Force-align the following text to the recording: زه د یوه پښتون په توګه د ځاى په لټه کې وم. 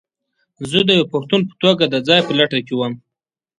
زه 0.69 0.79
د 0.87 0.89
یوه 0.97 1.09
پښتون 1.13 1.41
په 1.49 1.53
توګه 1.63 1.83
د 1.87 1.95
ځاى 2.07 2.21
په 2.27 2.33
لټه 2.39 2.59
کې 2.67 2.73
وم. 2.75 2.93